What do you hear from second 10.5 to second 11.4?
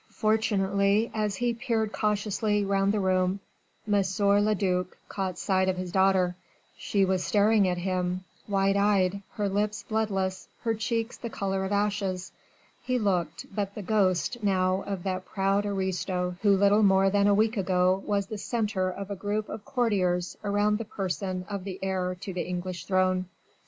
her cheeks the